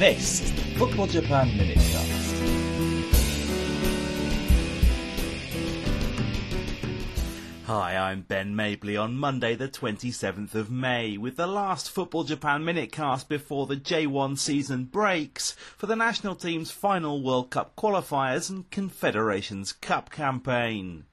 [0.00, 2.30] This is the Football Japan Minutecast.
[7.66, 12.64] Hi, I'm Ben Mabley on Monday the 27th of May with the last Football Japan
[12.64, 18.70] Minutecast before the J1 season breaks for the national team's final World Cup qualifiers and
[18.70, 21.04] Confederations Cup campaign.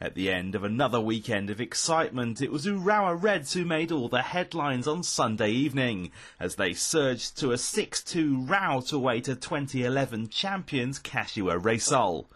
[0.00, 4.08] At the end of another weekend of excitement, it was Urawa Reds who made all
[4.08, 10.28] the headlines on Sunday evening as they surged to a 6-2 rout away to 2011
[10.28, 12.26] champions Kashiwa Reysol.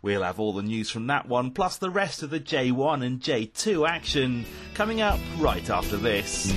[0.00, 3.20] We'll have all the news from that one, plus the rest of the J1 and
[3.20, 6.54] J2 action, coming up right after this.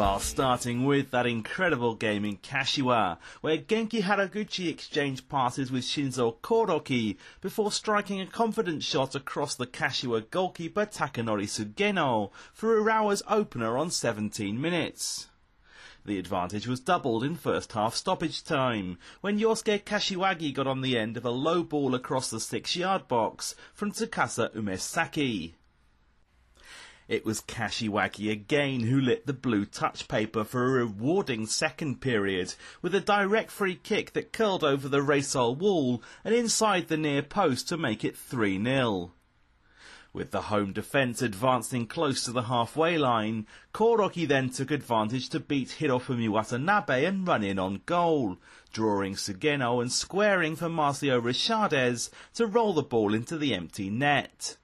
[0.00, 6.36] Well, starting with that incredible game in Kashiwa, where Genki Haraguchi exchanged passes with Shinzo
[6.40, 13.76] Koroki before striking a confident shot across the Kashiwa goalkeeper Takanori Sugeno for Urawa's opener
[13.76, 15.28] on 17 minutes.
[16.06, 20.96] The advantage was doubled in first half stoppage time, when Yosuke Kashiwagi got on the
[20.96, 25.56] end of a low ball across the six yard box from Tsukasa Umesaki.
[27.10, 32.54] It was Kashiwagi again who lit the blue touch paper for a rewarding second period
[32.82, 37.22] with a direct free kick that curled over the Reysol wall and inside the near
[37.22, 39.10] post to make it 3-0.
[40.12, 45.40] With the home defence advancing close to the halfway line, Koroki then took advantage to
[45.40, 48.38] beat Hirofumi Watanabe and run in on goal,
[48.72, 54.58] drawing Sugeno and squaring for Marcio Richardes to roll the ball into the empty net.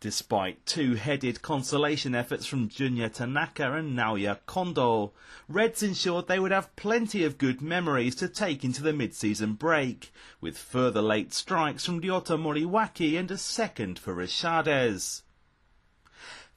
[0.00, 5.12] Despite two-headed consolation efforts from Junya Tanaka and Naoya Kondo,
[5.48, 10.12] Reds ensured they would have plenty of good memories to take into the mid-season break,
[10.40, 15.22] with further late strikes from Ryota Moriwaki and a second for Richardes.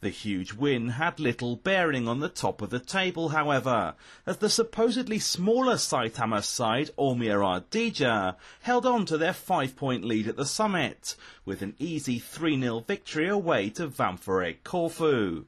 [0.01, 3.93] The huge win had little bearing on the top of the table, however,
[4.25, 10.37] as the supposedly smaller Saitama side, Omiya Ardija, held on to their five-point lead at
[10.37, 11.15] the summit,
[11.45, 15.45] with an easy 3-0 victory away to Ventforet Kofu.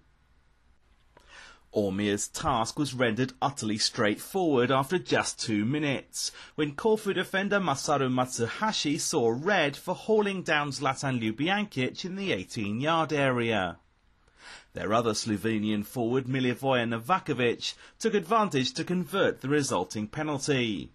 [1.73, 8.99] Omiya's task was rendered utterly straightforward after just two minutes, when Kofu defender Masaru Matsuhashi
[8.99, 13.79] saw red for hauling down Zlatan Ljubijankic in the 18-yard area.
[14.73, 20.91] Their other Slovenian forward, Milivoje Novakovic, took advantage to convert the resulting penalty.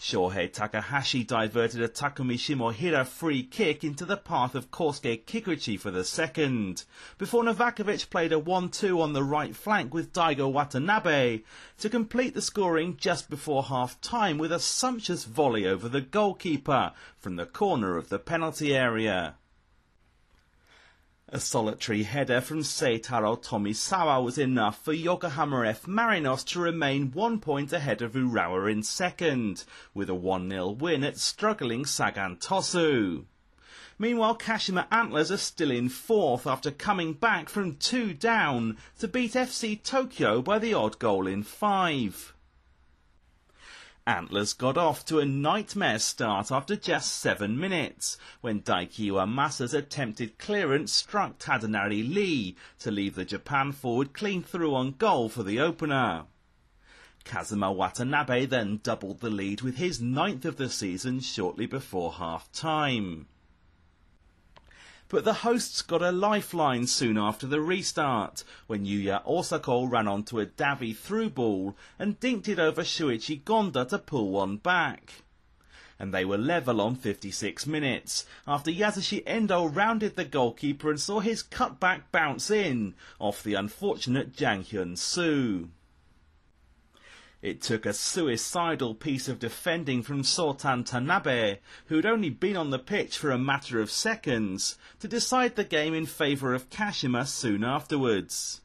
[0.00, 5.90] Shohei Takahashi diverted a Takumi Shimohira free kick into the path of Kosuke Kikuchi for
[5.90, 6.84] the second,
[7.18, 11.40] before Novakovic played a 1-2 on the right flank with Daigo Watanabe
[11.78, 17.34] to complete the scoring just before half-time with a sumptuous volley over the goalkeeper from
[17.34, 19.34] the corner of the penalty area.
[21.30, 25.82] A solitary header from Seitaro Tomisawa was enough for Yokohama F.
[25.82, 31.18] Marinos to remain one point ahead of Urawa in second, with a 1-0 win at
[31.18, 33.26] struggling Sagan Tosu.
[33.98, 39.32] Meanwhile, Kashima Antlers are still in fourth after coming back from two down to beat
[39.32, 42.32] FC Tokyo by the odd goal in five.
[44.08, 50.38] Antlers got off to a nightmare start after just seven minutes, when Daiki Iwamasa's attempted
[50.38, 55.60] clearance struck Tadanari Lee to leave the Japan forward clean through on goal for the
[55.60, 56.24] opener.
[57.24, 62.50] Kazuma Watanabe then doubled the lead with his ninth of the season shortly before half
[62.50, 63.26] time
[65.08, 70.38] but the hosts got a lifeline soon after the restart, when Yuya Osako ran onto
[70.38, 75.22] a Davi through ball and dinked it over Shuichi Gonda to pull one back.
[75.98, 81.20] And they were level on 56 minutes, after Yasushi Endo rounded the goalkeeper and saw
[81.20, 85.70] his cutback bounce in, off the unfortunate Jang Hyun Soo.
[87.40, 92.70] It took a suicidal piece of defending from Sotan Tanabe, who had only been on
[92.70, 97.28] the pitch for a matter of seconds, to decide the game in favour of Kashima
[97.28, 98.62] soon afterwards.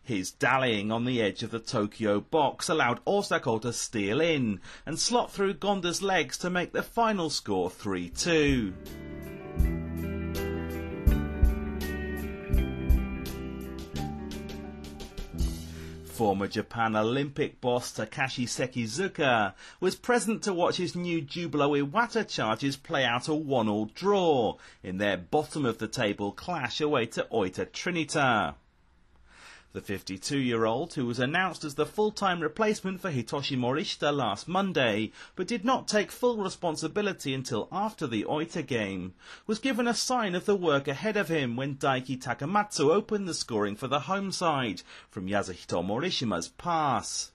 [0.00, 5.00] His dallying on the edge of the Tokyo box allowed Osako to steal in and
[5.00, 9.13] slot through Gonda's legs to make the final score 3-2.
[16.14, 22.76] Former Japan Olympic boss Takashi Sekizuka was present to watch his new Jubilo Iwata charges
[22.76, 27.68] play out a one-all draw in their bottom of the table clash away to Oita
[27.68, 28.54] Trinita.
[29.74, 34.14] The 52 year old, who was announced as the full time replacement for Hitoshi Morishita
[34.14, 39.14] last Monday, but did not take full responsibility until after the Oita game,
[39.48, 43.34] was given a sign of the work ahead of him when Daiki Takamatsu opened the
[43.34, 47.32] scoring for the home side from Yasuhito Morishima's pass.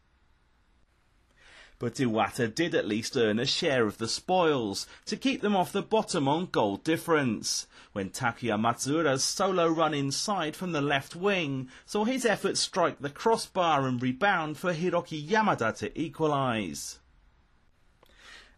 [1.79, 5.71] But Iwata did at least earn a share of the spoils to keep them off
[5.71, 7.67] the bottom on goal difference.
[7.93, 13.09] When Takuya Matsuura's solo run inside from the left wing saw his efforts strike the
[13.09, 16.99] crossbar and rebound for Hiroki Yamada to equalise.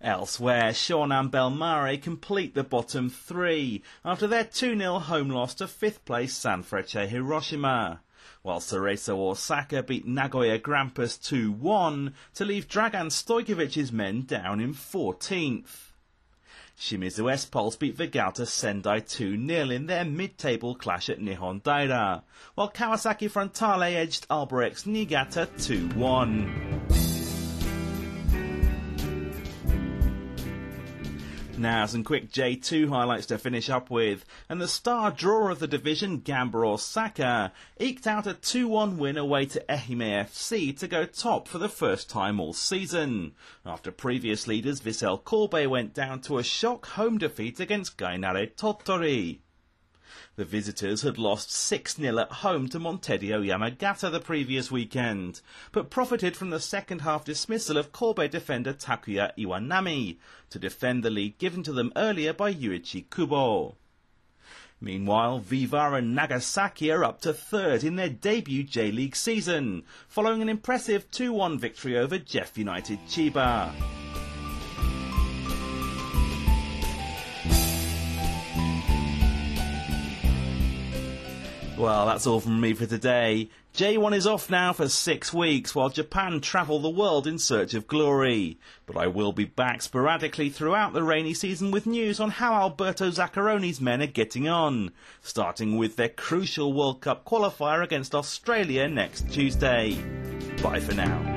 [0.01, 6.33] Elsewhere, Shonan Bellmare complete the bottom three after their 2-0 home loss to fifth place
[6.33, 8.01] Sanfrecce Hiroshima
[8.41, 15.91] while Cerezo Osaka beat Nagoya Grampus 2-1 to leave Dragan Stojkovic's men down in 14th.
[16.77, 22.23] Shimizu S-Pulse beat Vegalta Sendai 2-0 in their mid-table clash at Nihon Daira,
[22.55, 26.80] while Kawasaki Frontale edged Albirex Niigata 2-1.
[31.61, 34.25] Now, some quick J2 highlights to finish up with.
[34.49, 39.45] And the star drawer of the division, Gamba Osaka, eked out a 2-1 win away
[39.45, 43.33] to Ehime FC to go top for the first time all season.
[43.63, 49.41] After previous leaders Vissel Kobe went down to a shock home defeat against Gainare Tottori.
[50.35, 55.41] The visitors had lost 6-0 at home to Montedio Yamagata the previous weekend,
[55.71, 60.17] but profited from the second half dismissal of Kobe defender Takuya Iwanami
[60.49, 63.75] to defend the lead given to them earlier by Yuichi Kubo.
[64.83, 71.09] Meanwhile, V-Varen Nagasaki are up to third in their debut J-League season, following an impressive
[71.11, 73.71] 2-1 victory over Jeff United Chiba.
[81.81, 83.49] Well, that's all from me for today.
[83.73, 87.87] J1 is off now for six weeks while Japan travel the world in search of
[87.87, 88.59] glory.
[88.85, 93.09] But I will be back sporadically throughout the rainy season with news on how Alberto
[93.09, 94.91] Zaccheroni's men are getting on,
[95.23, 99.97] starting with their crucial World Cup qualifier against Australia next Tuesday.
[100.61, 101.30] Bye for now.